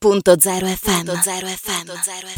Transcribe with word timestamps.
FM. 0.00 1.10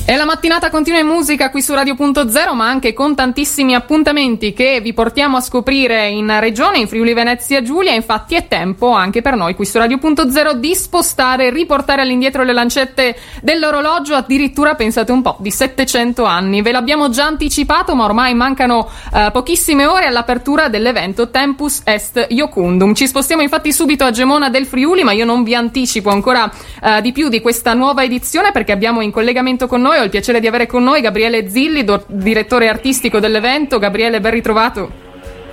E 0.07 0.17
la 0.17 0.25
mattinata 0.25 0.71
continua 0.71 0.99
in 0.99 1.07
musica 1.07 1.51
qui 1.51 1.61
su 1.61 1.75
Radio.0, 1.75 2.55
ma 2.55 2.67
anche 2.67 2.95
con 2.95 3.15
tantissimi 3.15 3.75
appuntamenti 3.75 4.55
che 4.55 4.81
vi 4.81 4.95
portiamo 4.95 5.37
a 5.37 5.43
scoprire 5.43 6.09
in 6.09 6.41
regione, 6.41 6.79
in 6.79 6.89
Friuli 6.89 7.13
Venezia 7.13 7.61
Giulia. 7.61 7.93
Infatti 7.93 8.35
è 8.35 8.49
tempo 8.49 8.93
anche 8.93 9.21
per 9.21 9.37
noi 9.37 9.55
qui 9.55 9.67
su 9.67 9.77
Radio.0 9.77 10.53
di 10.53 10.75
spostare 10.75 11.49
e 11.49 11.51
riportare 11.51 12.01
all'indietro 12.01 12.45
le 12.45 12.55
lancette 12.55 13.15
dell'orologio, 13.43 14.15
addirittura 14.15 14.75
pensate 14.75 15.13
un 15.13 15.21
po' 15.21 15.37
di 15.39 15.51
700 15.51 16.25
anni. 16.25 16.63
Ve 16.63 16.73
l'abbiamo 16.73 17.11
già 17.11 17.27
anticipato, 17.27 17.95
ma 17.95 18.05
ormai 18.05 18.33
mancano 18.33 18.89
eh, 19.13 19.29
pochissime 19.35 19.85
ore 19.85 20.07
all'apertura 20.07 20.69
dell'evento 20.69 21.29
Tempus 21.29 21.83
Est 21.85 22.25
Iocundum. 22.31 22.95
Ci 22.95 23.07
spostiamo 23.07 23.43
infatti 23.43 23.71
subito 23.71 24.05
a 24.05 24.11
Gemona 24.11 24.49
del 24.49 24.65
Friuli, 24.65 25.05
ma 25.05 25.13
io 25.13 25.27
non 25.27 25.43
vi 25.43 25.55
anticipo 25.55 26.09
ancora 26.09 26.51
eh, 26.83 27.03
di 27.03 27.13
più 27.13 27.29
di 27.29 27.41
questo 27.41 27.49
questa 27.51 27.75
nuova 27.75 28.05
edizione 28.05 28.53
perché 28.53 28.71
abbiamo 28.71 29.01
in 29.01 29.11
collegamento 29.11 29.67
con 29.67 29.81
noi, 29.81 29.99
ho 29.99 30.05
il 30.05 30.09
piacere 30.09 30.39
di 30.39 30.47
avere 30.47 30.67
con 30.67 30.85
noi 30.85 31.01
Gabriele 31.01 31.49
Zilli, 31.49 31.83
do- 31.83 32.05
direttore 32.07 32.69
artistico 32.69 33.19
dell'evento. 33.19 33.81
Gabriele, 33.81 34.21
ben 34.21 34.31
ritrovato. 34.31 34.89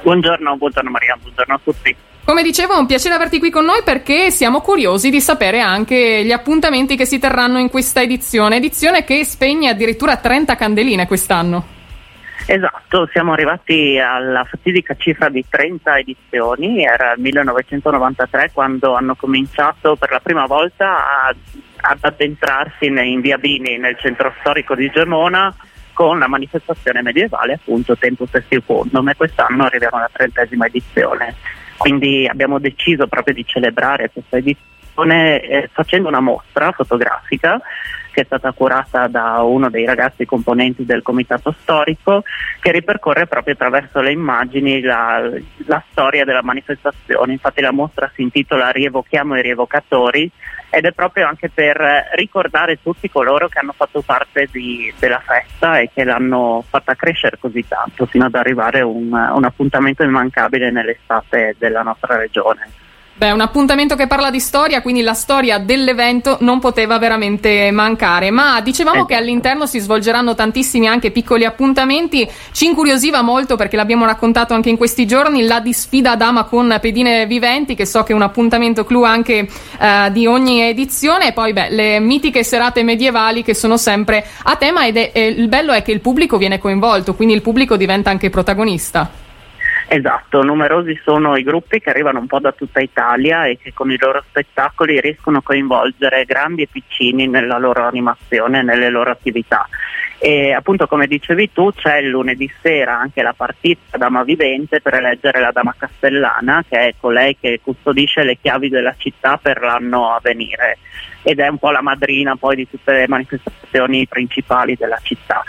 Buongiorno, 0.03 0.57
buongiorno 0.57 0.91
Maria, 0.91 1.17
buongiorno 1.19 1.55
a 1.55 1.59
tutti. 1.63 1.95
Come 2.23 2.43
dicevo, 2.43 2.75
è 2.75 2.77
un 2.77 2.85
piacere 2.85 3.15
averti 3.15 3.39
qui 3.39 3.49
con 3.49 3.65
noi 3.65 3.81
perché 3.83 4.29
siamo 4.29 4.61
curiosi 4.61 5.09
di 5.09 5.19
sapere 5.19 5.59
anche 5.59 6.23
gli 6.23 6.31
appuntamenti 6.31 6.95
che 6.95 7.05
si 7.05 7.17
terranno 7.17 7.57
in 7.57 7.71
questa 7.71 8.03
edizione, 8.03 8.57
edizione 8.57 9.03
che 9.03 9.25
spegne 9.25 9.69
addirittura 9.69 10.17
30 10.17 10.55
candeline 10.55 11.07
quest'anno. 11.07 11.65
Esatto, 12.45 13.09
siamo 13.11 13.33
arrivati 13.33 13.97
alla 13.97 14.43
fatidica 14.43 14.95
cifra 14.95 15.29
di 15.29 15.43
30 15.49 15.97
edizioni, 15.97 16.85
era 16.85 17.13
il 17.13 17.21
1993 17.21 18.51
quando 18.53 18.93
hanno 18.93 19.15
cominciato 19.15 19.95
per 19.95 20.11
la 20.11 20.19
prima 20.21 20.45
volta 20.45 21.25
a, 21.25 21.35
ad 21.79 21.99
addentrarsi 22.01 22.85
in 22.85 23.21
via 23.21 23.37
Bini, 23.37 23.77
nel 23.77 23.97
centro 23.99 24.33
storico 24.39 24.75
di 24.75 24.89
Gemona, 24.89 25.53
con 25.93 26.19
la 26.19 26.27
manifestazione 26.27 27.01
medievale 27.01 27.53
appunto 27.53 27.97
Tempus 27.97 28.33
Estivondum 28.33 29.09
e 29.09 29.15
quest'anno 29.15 29.65
arriviamo 29.65 29.97
alla 29.97 30.09
trentesima 30.11 30.67
edizione. 30.67 31.35
Quindi 31.77 32.27
abbiamo 32.27 32.59
deciso 32.59 33.07
proprio 33.07 33.33
di 33.33 33.45
celebrare 33.45 34.11
questa 34.11 34.37
edizione 34.37 34.76
eh, 35.05 35.69
facendo 35.71 36.07
una 36.07 36.19
mostra 36.19 36.71
fotografica 36.71 37.61
che 38.17 38.23
è 38.23 38.25
stata 38.25 38.51
curata 38.51 39.05
da 39.05 39.43
uno 39.43 39.69
dei 39.69 39.85
ragazzi 39.85 40.25
componenti 40.25 40.85
del 40.85 41.03
comitato 41.03 41.53
storico, 41.61 42.23
che 42.59 42.71
ripercorre 42.71 43.27
proprio 43.27 43.53
attraverso 43.53 44.01
le 44.01 44.11
immagini 44.11 44.81
la, 44.81 45.29
la 45.67 45.83
storia 45.91 46.25
della 46.25 46.41
manifestazione. 46.41 47.33
Infatti 47.33 47.61
la 47.61 47.71
mostra 47.71 48.09
si 48.15 48.23
intitola 48.23 48.71
Rievochiamo 48.71 49.37
i 49.37 49.43
rievocatori 49.43 50.31
ed 50.71 50.85
è 50.85 50.93
proprio 50.93 51.27
anche 51.27 51.49
per 51.49 52.09
ricordare 52.15 52.81
tutti 52.81 53.07
coloro 53.07 53.49
che 53.49 53.59
hanno 53.59 53.73
fatto 53.77 54.01
parte 54.01 54.49
di, 54.51 54.91
della 54.97 55.21
festa 55.23 55.77
e 55.77 55.91
che 55.93 56.03
l'hanno 56.03 56.65
fatta 56.67 56.95
crescere 56.95 57.37
così 57.37 57.67
tanto 57.67 58.07
fino 58.07 58.25
ad 58.25 58.33
arrivare 58.33 58.79
a 58.79 58.85
un, 58.87 59.11
un 59.11 59.43
appuntamento 59.43 60.01
immancabile 60.01 60.71
nell'estate 60.71 61.55
della 61.59 61.83
nostra 61.83 62.17
regione. 62.17 62.86
Beh, 63.17 63.31
un 63.31 63.41
appuntamento 63.41 63.95
che 63.95 64.05
parla 64.05 64.29
di 64.29 64.39
storia, 64.39 64.83
quindi 64.83 65.01
la 65.01 65.15
storia 65.15 65.57
dell'evento 65.57 66.37
non 66.41 66.59
poteva 66.59 66.99
veramente 66.99 67.71
mancare. 67.71 68.29
Ma 68.29 68.61
dicevamo 68.61 69.01
eh. 69.01 69.05
che 69.07 69.15
all'interno 69.15 69.65
si 69.65 69.79
svolgeranno 69.79 70.35
tantissimi 70.35 70.87
anche 70.87 71.09
piccoli 71.09 71.43
appuntamenti. 71.43 72.29
Ci 72.51 72.65
incuriosiva 72.65 73.23
molto 73.23 73.55
perché 73.55 73.75
l'abbiamo 73.75 74.05
raccontato 74.05 74.53
anche 74.53 74.69
in 74.69 74.77
questi 74.77 75.07
giorni 75.07 75.45
la 75.47 75.59
disfida 75.61 76.15
dama 76.15 76.43
con 76.43 76.77
pedine 76.79 77.25
viventi, 77.25 77.73
che 77.73 77.87
so 77.87 78.03
che 78.03 78.11
è 78.11 78.15
un 78.15 78.21
appuntamento 78.21 78.85
clou 78.85 79.01
anche 79.01 79.49
eh, 79.79 80.11
di 80.11 80.27
ogni 80.27 80.61
edizione. 80.61 81.29
E 81.29 81.33
poi, 81.33 81.53
beh, 81.53 81.71
le 81.71 81.99
mitiche 81.99 82.43
serate 82.43 82.83
medievali 82.83 83.41
che 83.41 83.55
sono 83.55 83.77
sempre 83.77 84.27
a 84.43 84.55
tema 84.57 84.85
ed 84.85 84.95
è, 84.95 85.17
il 85.17 85.47
bello 85.47 85.71
è 85.71 85.81
che 85.81 85.91
il 85.91 86.01
pubblico 86.01 86.37
viene 86.37 86.59
coinvolto, 86.59 87.15
quindi 87.15 87.33
il 87.33 87.41
pubblico 87.41 87.77
diventa 87.77 88.11
anche 88.11 88.29
protagonista. 88.29 89.25
Esatto, 89.89 90.43
numerosi 90.43 90.99
sono 91.01 91.37
i 91.37 91.43
gruppi 91.43 91.79
che 91.79 91.89
arrivano 91.89 92.19
un 92.19 92.27
po' 92.27 92.39
da 92.39 92.51
tutta 92.51 92.81
Italia 92.81 93.45
e 93.45 93.57
che 93.57 93.71
con 93.73 93.89
i 93.89 93.97
loro 93.97 94.21
spettacoli 94.27 94.99
riescono 94.99 95.37
a 95.37 95.41
coinvolgere 95.41 96.25
grandi 96.25 96.63
e 96.63 96.67
piccini 96.69 97.25
nella 97.25 97.57
loro 97.57 97.85
animazione, 97.85 98.61
nelle 98.63 98.89
loro 98.89 99.11
attività. 99.11 99.65
E 100.17 100.51
appunto 100.51 100.87
come 100.87 101.07
dicevi 101.07 101.53
tu 101.53 101.71
c'è 101.71 101.97
il 101.97 102.09
lunedì 102.09 102.51
sera 102.61 102.97
anche 102.97 103.21
la 103.21 103.33
partita 103.33 103.97
Dama 103.97 104.23
Vivente 104.23 104.81
per 104.81 104.95
eleggere 104.95 105.39
la 105.39 105.51
Dama 105.51 105.73
Castellana 105.77 106.65
che 106.67 106.79
è 106.79 106.93
colei 106.99 107.37
che 107.39 107.61
custodisce 107.63 108.23
le 108.23 108.37
chiavi 108.41 108.67
della 108.67 108.95
città 108.97 109.37
per 109.37 109.61
l'anno 109.61 110.11
a 110.11 110.19
venire 110.21 110.79
ed 111.21 111.39
è 111.39 111.47
un 111.47 111.59
po' 111.59 111.71
la 111.71 111.81
madrina 111.81 112.35
poi 112.35 112.57
di 112.57 112.69
tutte 112.69 112.91
le 112.91 113.07
manifestazioni 113.07 114.05
principali 114.05 114.75
della 114.75 114.99
città. 115.01 115.43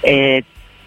E 0.00 0.42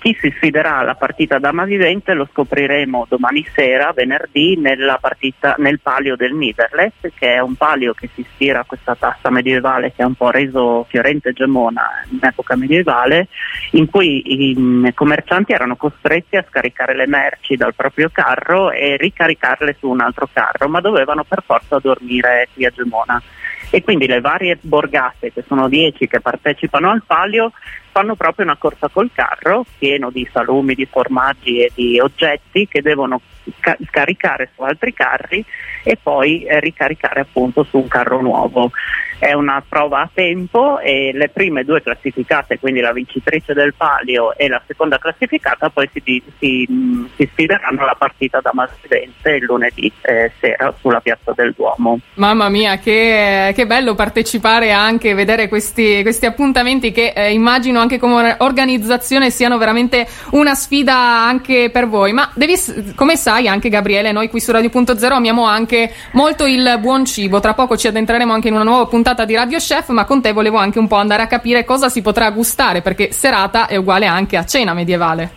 chi 0.08 0.18
si 0.22 0.34
sfiderà 0.38 0.78
alla 0.78 0.96
partita 0.96 1.38
Dama 1.38 1.66
Vivente 1.66 2.14
lo 2.14 2.30
scopriremo 2.32 3.08
domani 3.10 3.46
sera, 3.54 3.92
venerdì, 3.94 4.58
partita, 5.02 5.56
nel 5.58 5.82
palio 5.82 6.16
del 6.16 6.34
Niederlech, 6.34 7.12
che 7.14 7.34
è 7.34 7.40
un 7.40 7.56
palio 7.56 7.94
che 7.94 8.10
si 8.14 8.22
ispira 8.22 8.62
a 8.62 8.64
questa 8.64 8.96
tassa 8.96 9.30
medievale 9.30 9.92
che 9.94 10.04
ha 10.04 10.06
un 10.06 10.14
po' 10.14 10.30
reso 10.30 10.86
Fiorente 10.88 11.34
Gemona 11.34 12.06
in 12.10 12.20
epoca 12.22 12.56
medievale, 12.56 13.28
in 13.72 13.90
cui 13.90 14.52
i 14.52 14.94
commercianti 14.94 15.52
erano 15.52 15.76
costretti 15.76 16.38
a 16.38 16.46
scaricare 16.48 16.96
le 16.96 17.08
merci 17.08 17.58
dal 17.58 17.76
proprio 17.76 18.10
carro 18.10 18.72
e 18.72 18.96
ricaricarle 18.96 19.76
su 19.78 19.90
un 19.90 20.00
altro 20.00 20.30
carro, 20.32 20.70
ma 20.70 20.80
dovevano 20.80 21.26
per 21.26 21.44
forza 21.46 21.80
dormire 21.80 22.48
qui 22.54 22.66
a 22.66 22.70
Gemona. 22.70 23.22
E 23.70 23.84
quindi 23.84 24.08
le 24.08 24.22
varie 24.22 24.58
borgate, 24.62 25.34
che 25.34 25.44
sono 25.46 25.68
10 25.68 26.08
che 26.08 26.22
partecipano 26.22 26.90
al 26.90 27.04
palio, 27.06 27.52
fanno 27.98 28.14
proprio 28.14 28.46
una 28.46 28.58
corsa 28.58 28.90
col 28.90 29.10
carro 29.12 29.66
pieno 29.80 30.12
di 30.12 30.28
salumi, 30.32 30.76
di 30.76 30.86
formaggi 30.86 31.62
e 31.62 31.72
di 31.74 32.00
oggetti 32.00 32.68
che 32.68 32.84
devono 32.84 33.20
ca- 33.60 33.78
scaricare 33.88 34.52
su 34.54 34.62
altri 34.62 34.94
carri 34.94 35.44
e 35.84 35.98
poi 36.02 36.44
eh, 36.44 36.60
ricaricare 36.60 37.22
appunto 37.22 37.64
su 37.64 37.78
un 37.78 37.88
carro 37.88 38.22
nuovo. 38.22 38.72
È 39.20 39.34
una 39.34 39.64
prova 39.68 40.02
a 40.02 40.10
tempo 40.14 40.78
e 40.80 41.12
le 41.12 41.30
prime 41.30 41.64
due 41.64 41.82
classificate, 41.82 42.60
quindi 42.60 42.82
la 42.82 42.92
vincitrice 42.92 43.54
del 43.54 43.74
palio 43.74 44.38
e 44.38 44.48
la 44.48 44.62
seconda 44.68 45.00
classificata, 45.00 45.70
poi 45.70 45.90
si, 45.92 46.22
si, 46.38 47.10
si 47.16 47.28
sfideranno 47.32 47.82
alla 47.82 47.96
partita 47.98 48.42
da 48.42 48.52
Massidente 48.54 49.32
il 49.32 49.44
lunedì 49.44 49.92
eh, 50.02 50.32
sera 50.40 50.72
sulla 50.80 51.00
piazza 51.00 51.34
del 51.36 51.54
Duomo. 51.58 52.00
Mamma 52.16 52.48
mia, 52.50 52.78
che, 52.78 53.54
che 53.56 53.66
bello 53.66 53.96
partecipare 53.96 54.72
anche, 54.72 55.16
vedere 55.16 55.48
questi, 55.48 56.04
questi 56.04 56.28
appuntamenti 56.28 56.92
che 56.92 57.14
eh, 57.16 57.32
immagino 57.32 57.80
anche 57.80 57.87
come 57.98 58.36
organizzazione 58.40 59.30
siano 59.30 59.58
veramente 59.58 60.06
una 60.32 60.54
sfida 60.54 60.96
anche 60.98 61.70
per 61.72 61.88
voi. 61.88 62.12
Ma 62.12 62.30
devi, 62.34 62.56
come 62.94 63.16
sai 63.16 63.48
anche 63.48 63.70
Gabriele, 63.70 64.12
noi 64.12 64.30
qui 64.30 64.42
su 64.42 64.52
Radio.0 64.52 65.14
amiamo 65.14 65.46
anche 65.46 65.94
molto 66.12 66.46
il 66.46 66.78
buon 66.82 67.06
cibo. 67.06 67.40
Tra 67.40 67.54
poco 67.54 67.78
ci 67.78 67.88
addentreremo 67.88 68.34
anche 68.34 68.50
in 68.50 68.56
una 68.56 68.64
nuova 68.64 68.88
puntata 68.88 69.24
di 69.24 69.36
Radio 69.36 69.60
Chef, 69.60 69.88
ma 69.90 70.04
con 70.04 70.22
te 70.22 70.34
volevo 70.34 70.58
anche 70.58 70.80
un 70.80 70.88
po' 70.88 70.98
andare 70.98 71.24
a 71.24 71.28
capire 71.28 71.64
cosa 71.64 71.88
si 71.88 72.02
potrà 72.02 72.30
gustare, 72.32 72.82
perché 72.82 73.14
serata 73.14 73.68
è 73.68 73.78
uguale 73.78 74.06
anche 74.06 74.36
a 74.36 74.46
cena 74.46 74.74
medievale. 74.74 75.37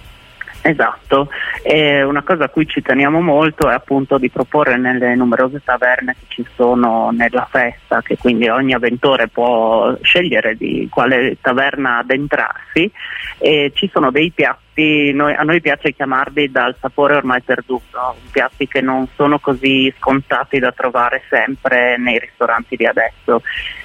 Esatto, 0.63 1.31
e 1.63 2.03
una 2.03 2.23
cosa 2.23 2.45
a 2.45 2.49
cui 2.49 2.67
ci 2.67 2.83
teniamo 2.83 3.21
molto 3.21 3.71
è 3.71 3.73
appunto 3.73 4.19
di 4.19 4.29
proporre 4.29 4.77
nelle 4.77 5.15
numerose 5.15 5.63
taverne 5.65 6.15
che 6.19 6.27
ci 6.29 6.47
sono 6.55 7.11
nella 7.13 7.49
festa, 7.51 8.03
che 8.03 8.19
quindi 8.19 8.47
ogni 8.49 8.75
avventore 8.75 9.29
può 9.29 9.97
scegliere 10.03 10.57
di 10.57 10.87
quale 10.91 11.39
taverna 11.41 11.99
addentrarsi, 11.99 12.91
e 13.39 13.73
ci 13.75 13.89
sono 13.93 14.11
dei 14.11 14.31
piatti, 14.33 14.70
noi, 15.13 15.35
a 15.35 15.43
noi 15.43 15.61
piace 15.61 15.93
chiamarli 15.93 16.51
dal 16.51 16.77
sapore 16.81 17.17
ormai 17.17 17.41
perduto, 17.43 18.17
piatti 18.31 18.67
che 18.67 18.81
non 18.81 19.07
sono 19.15 19.39
così 19.39 19.93
scontati 19.99 20.59
da 20.59 20.73
trovare 20.73 21.23
sempre 21.29 21.97
nei 21.99 22.19
ristoranti 22.19 22.77
di 22.77 22.87
adesso. 22.87 23.43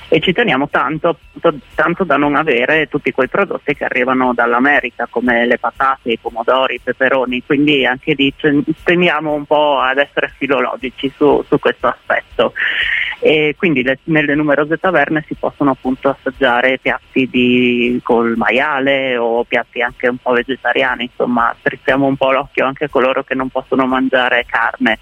E 0.08 0.20
ci 0.20 0.34
teniamo 0.34 0.70
tanto, 0.70 1.18
tanto, 1.74 2.04
da 2.04 2.16
non 2.16 2.36
avere 2.36 2.88
tutti 2.88 3.12
quei 3.12 3.28
prodotti 3.28 3.74
che 3.74 3.86
arrivano 3.86 4.34
dall'America 4.34 5.08
come 5.10 5.48
le 5.48 5.58
patate, 5.58 6.12
i 6.12 6.20
pomodori, 6.20 6.76
i 6.76 6.82
peperoni, 6.84 7.44
quindi 7.44 7.86
anche 7.86 8.14
lì 8.14 8.32
teniamo 8.84 9.34
un 9.34 9.46
po' 9.46 9.80
ad 9.80 9.98
essere 9.98 10.32
filologici 10.38 11.12
su, 11.16 11.44
su 11.48 11.58
questo 11.60 11.88
aspetto. 11.88 12.54
E 13.20 13.56
quindi 13.58 13.82
le, 13.84 14.00
nelle 14.06 14.36
numerose 14.36 14.78
taverne 14.78 15.24
si 15.28 15.36
possono 15.36 15.72
appunto 15.72 16.10
assaggiare 16.10 16.78
piatti 16.80 17.28
di, 17.30 18.00
col 18.04 18.36
maiale 18.36 19.18
o 19.18 19.44
piatti 19.44 19.82
anche 19.82 20.08
un 20.08 20.18
po' 20.18 20.34
vegetariani, 20.34 21.04
insomma 21.04 21.56
strizziamo 21.58 22.06
un 22.06 22.18
po' 22.18 22.32
l'occhio 22.32 22.66
anche 22.66 22.86
a 22.86 22.90
coloro 22.90 23.24
che 23.24 23.36
non 23.36 23.50
possono 23.50 23.86
mangiare 23.86 24.46
carne 24.46 25.00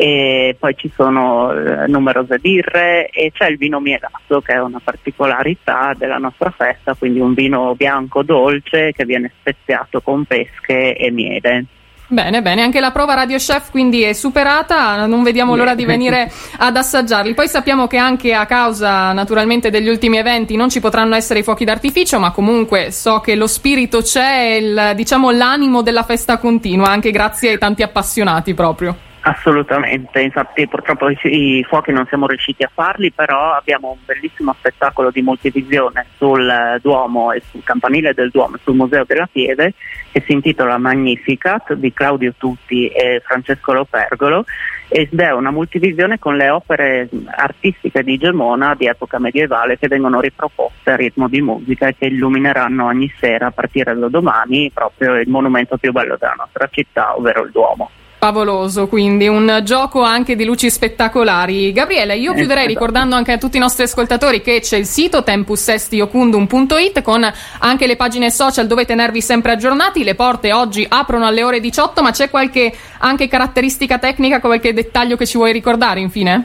e 0.00 0.54
poi 0.56 0.76
ci 0.76 0.88
sono 0.94 1.52
eh, 1.52 1.88
numerose 1.88 2.38
birre 2.38 3.08
e 3.08 3.32
c'è 3.32 3.48
il 3.48 3.56
vino 3.56 3.80
mielato 3.80 4.40
che 4.40 4.52
è 4.52 4.60
una 4.60 4.80
particolarità 4.82 5.92
della 5.96 6.18
nostra 6.18 6.50
festa, 6.50 6.94
quindi 6.94 7.18
un 7.18 7.34
vino 7.34 7.74
bianco 7.74 8.22
dolce 8.22 8.92
che 8.92 9.04
viene 9.04 9.32
speziato 9.40 10.00
con 10.00 10.24
pesche 10.24 10.94
e 10.94 11.10
miele. 11.10 11.64
Bene, 12.10 12.40
bene, 12.40 12.62
anche 12.62 12.80
la 12.80 12.90
prova 12.90 13.12
Radio 13.12 13.36
Chef 13.36 13.70
quindi 13.70 14.00
è 14.00 14.14
superata, 14.14 15.04
non 15.04 15.22
vediamo 15.22 15.54
l'ora 15.54 15.74
di 15.74 15.84
venire 15.84 16.32
ad 16.56 16.74
assaggiarli. 16.74 17.34
Poi 17.34 17.48
sappiamo 17.48 17.86
che 17.86 17.98
anche 17.98 18.32
a 18.32 18.46
causa 18.46 19.12
naturalmente 19.12 19.68
degli 19.68 19.88
ultimi 19.88 20.16
eventi 20.16 20.56
non 20.56 20.70
ci 20.70 20.80
potranno 20.80 21.14
essere 21.16 21.40
i 21.40 21.42
fuochi 21.42 21.66
d'artificio, 21.66 22.18
ma 22.18 22.30
comunque 22.30 22.92
so 22.92 23.20
che 23.20 23.34
lo 23.34 23.46
spirito 23.46 24.00
c'è, 24.00 24.56
il, 24.58 24.92
diciamo 24.94 25.30
l'animo 25.30 25.82
della 25.82 26.02
festa 26.02 26.38
continua, 26.38 26.88
anche 26.88 27.10
grazie 27.10 27.50
ai 27.50 27.58
tanti 27.58 27.82
appassionati 27.82 28.54
proprio. 28.54 29.07
Assolutamente, 29.28 30.22
infatti 30.22 30.66
purtroppo 30.66 31.10
i, 31.10 31.62
fuochi 31.68 31.92
non 31.92 32.06
siamo 32.06 32.26
riusciti 32.26 32.62
a 32.62 32.70
farli, 32.72 33.12
però 33.12 33.52
abbiamo 33.52 33.90
un 33.90 33.98
bellissimo 34.02 34.54
spettacolo 34.56 35.10
di 35.10 35.20
multivisione 35.20 36.06
sul 36.16 36.78
Duomo 36.80 37.32
e 37.32 37.42
sul 37.50 37.62
campanile 37.62 38.14
del 38.14 38.30
Duomo 38.30 38.56
e 38.56 38.60
sul 38.62 38.76
Museo 38.76 39.04
della 39.04 39.28
Pieve 39.30 39.74
che 40.10 40.22
si 40.24 40.32
intitola 40.32 40.78
Magnificat 40.78 41.74
di 41.74 41.92
Claudio 41.92 42.32
Tutti 42.38 42.88
e 42.88 43.20
Francesco 43.22 43.74
Lopergolo 43.74 44.46
ed 44.88 45.20
è 45.20 45.30
una 45.32 45.50
multivisione 45.50 46.18
con 46.18 46.34
le 46.34 46.48
opere 46.48 47.10
artistiche 47.36 48.02
di 48.02 48.16
Gemona 48.16 48.74
di 48.74 48.86
epoca 48.86 49.18
medievale 49.18 49.76
che 49.76 49.88
vengono 49.88 50.20
riproposte 50.20 50.92
a 50.92 50.96
ritmo 50.96 51.28
di 51.28 51.42
musica 51.42 51.88
e 51.88 51.96
che 51.98 52.06
illumineranno 52.06 52.86
ogni 52.86 53.12
sera 53.18 53.48
a 53.48 53.50
partire 53.50 53.94
da 53.94 54.08
domani 54.08 54.70
proprio 54.72 55.16
il 55.16 55.28
monumento 55.28 55.76
più 55.76 55.92
bello 55.92 56.16
della 56.18 56.36
nostra 56.38 56.66
città, 56.72 57.14
ovvero 57.14 57.44
il 57.44 57.50
Duomo. 57.50 57.90
Favoloso, 58.18 58.88
quindi 58.88 59.28
un 59.28 59.60
gioco 59.62 60.02
anche 60.02 60.34
di 60.34 60.44
luci 60.44 60.70
spettacolari. 60.70 61.70
Gabriele, 61.70 62.16
io 62.16 62.32
chiuderei 62.34 62.64
esatto. 62.64 62.80
ricordando 62.80 63.14
anche 63.14 63.30
a 63.30 63.38
tutti 63.38 63.58
i 63.58 63.60
nostri 63.60 63.84
ascoltatori 63.84 64.42
che 64.42 64.58
c'è 64.58 64.76
il 64.76 64.86
sito 64.86 65.22
tempusestiocundum.it 65.22 67.00
con 67.02 67.32
anche 67.60 67.86
le 67.86 67.94
pagine 67.94 68.32
social 68.32 68.66
dove 68.66 68.84
tenervi 68.84 69.20
sempre 69.20 69.52
aggiornati. 69.52 70.02
Le 70.02 70.16
porte 70.16 70.52
oggi 70.52 70.84
aprono 70.88 71.26
alle 71.26 71.44
ore 71.44 71.60
18, 71.60 72.02
ma 72.02 72.10
c'è 72.10 72.28
qualche 72.28 72.74
anche 72.98 73.28
caratteristica 73.28 73.98
tecnica, 73.98 74.40
qualche 74.40 74.74
dettaglio 74.74 75.16
che 75.16 75.24
ci 75.24 75.36
vuoi 75.36 75.52
ricordare 75.52 76.00
infine? 76.00 76.44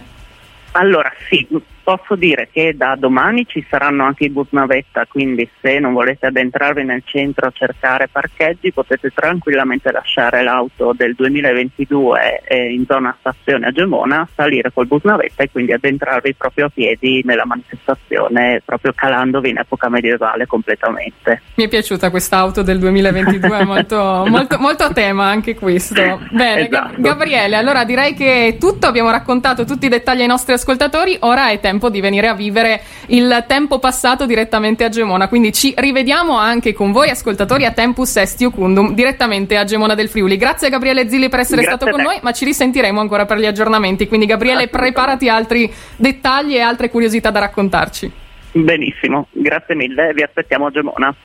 Allora, 0.74 1.12
sì, 1.28 1.48
Posso 1.84 2.16
dire 2.16 2.48
che 2.50 2.76
da 2.78 2.96
domani 2.98 3.46
ci 3.46 3.66
saranno 3.70 4.06
anche 4.06 4.24
i 4.24 4.30
bus 4.30 4.48
navetta, 4.52 5.06
quindi 5.06 5.50
se 5.60 5.80
non 5.80 5.92
volete 5.92 6.28
addentrarvi 6.28 6.84
nel 6.86 7.02
centro 7.04 7.48
a 7.48 7.52
cercare 7.52 8.08
parcheggi 8.08 8.72
potete 8.72 9.12
tranquillamente 9.14 9.92
lasciare 9.92 10.44
l'auto 10.44 10.94
del 10.96 11.14
2022 11.14 12.44
in 12.72 12.86
zona 12.88 13.14
stazione 13.20 13.68
a 13.68 13.72
Gemona, 13.72 14.26
salire 14.34 14.72
col 14.72 14.88
bus 14.88 15.04
navetta 15.04 15.44
e 15.44 15.52
quindi 15.52 15.74
addentrarvi 15.74 16.36
proprio 16.36 16.68
a 16.68 16.70
piedi 16.70 17.22
nella 17.26 17.46
manifestazione, 17.46 18.62
proprio 18.64 18.94
calandovi 18.96 19.50
in 19.50 19.58
epoca 19.58 19.90
medievale 19.90 20.46
completamente. 20.48 21.42
Mi 21.56 21.66
è 21.66 21.68
piaciuta 21.68 22.10
quest'auto 22.10 22.62
del 22.62 22.80
2022, 22.80 23.64
molto, 23.66 24.24
molto, 24.26 24.58
molto, 24.58 24.84
a 24.84 24.94
tema 24.94 25.26
anche 25.26 25.56
questo. 25.56 26.20
Bene, 26.32 26.68
esatto. 26.68 27.02
Gabriele, 27.02 27.58
allora 27.58 27.84
direi 27.84 28.14
che 28.14 28.48
è 28.48 28.58
tutto, 28.58 28.88
abbiamo 28.88 29.12
raccontato 29.12 29.66
tutti 29.66 29.88
i 29.88 29.90
dettagli 29.90 30.22
ai 30.22 30.28
nostri 30.28 30.54
ascoltatori, 30.54 31.18
ora 31.20 31.50
è 31.50 31.60
tempo 31.60 31.72
tempo 31.74 31.90
di 31.90 32.02
venire 32.02 32.28
a 32.28 32.36
vivere 32.36 32.82
il 33.08 33.44
tempo 33.48 33.80
passato 33.80 34.28
direttamente 34.28 34.84
a 34.84 34.90
Gemona. 34.90 35.28
Quindi 35.28 35.52
ci 35.52 35.74
rivediamo 35.76 36.38
anche 36.38 36.72
con 36.74 36.92
voi, 36.92 37.10
ascoltatori, 37.10 37.66
a 37.66 37.72
Tempus 37.72 38.18
Estiu 38.18 38.52
Cundum, 38.52 38.94
direttamente 38.94 39.58
a 39.58 39.64
Gemona 39.64 39.96
del 39.96 40.08
Friuli. 40.08 40.38
Grazie 40.38 40.68
a 40.68 40.70
Gabriele 40.70 41.10
Zilli 41.10 41.30
per 41.30 41.40
essere 41.40 41.62
Grazie 41.62 41.78
stato 41.78 41.92
con 41.92 42.04
noi, 42.04 42.20
ma 42.22 42.32
ci 42.32 42.46
risentiremo 42.46 43.00
ancora 43.00 43.26
per 43.26 43.40
gli 43.40 43.46
aggiornamenti. 43.46 44.08
Quindi, 44.08 44.28
Gabriele, 44.28 44.68
preparati 44.68 45.30
altri 45.30 45.72
dettagli 45.96 46.56
e 46.56 46.60
altre 46.60 46.90
curiosità 46.90 47.32
da 47.32 47.40
raccontarci. 47.40 48.12
Benissimo, 48.52 49.28
grazie 49.32 49.74
mille, 49.74 50.14
vi 50.14 50.22
aspettiamo 50.22 50.68
a 50.68 50.70
Gemona. 50.70 51.16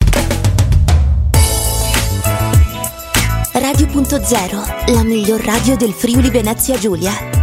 Radio.0, 3.52 4.94
la 4.94 5.02
miglior 5.02 5.40
radio 5.44 5.76
del 5.76 5.90
Friuli 5.90 6.30
Venezia 6.30 6.78
Giulia. 6.78 7.37